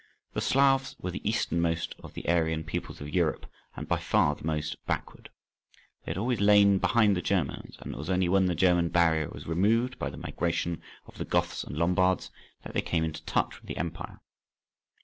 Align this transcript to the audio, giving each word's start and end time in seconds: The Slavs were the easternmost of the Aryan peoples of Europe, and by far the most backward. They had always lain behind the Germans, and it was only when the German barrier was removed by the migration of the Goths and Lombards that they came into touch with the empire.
The 0.33 0.41
Slavs 0.41 0.95
were 0.99 1.11
the 1.11 1.21
easternmost 1.29 1.93
of 2.03 2.15
the 2.15 2.27
Aryan 2.27 2.63
peoples 2.63 3.01
of 3.01 3.09
Europe, 3.13 3.45
and 3.75 3.87
by 3.87 3.97
far 3.99 4.33
the 4.33 4.43
most 4.43 4.83
backward. 4.87 5.29
They 6.05 6.09
had 6.11 6.17
always 6.17 6.41
lain 6.41 6.79
behind 6.79 7.15
the 7.15 7.21
Germans, 7.21 7.77
and 7.79 7.93
it 7.93 7.97
was 7.99 8.09
only 8.09 8.27
when 8.27 8.47
the 8.47 8.55
German 8.55 8.89
barrier 8.89 9.29
was 9.29 9.45
removed 9.45 9.99
by 9.99 10.09
the 10.09 10.17
migration 10.17 10.81
of 11.05 11.19
the 11.19 11.25
Goths 11.25 11.63
and 11.63 11.77
Lombards 11.77 12.31
that 12.63 12.73
they 12.73 12.81
came 12.81 13.03
into 13.03 13.23
touch 13.25 13.61
with 13.61 13.67
the 13.67 13.77
empire. 13.77 14.21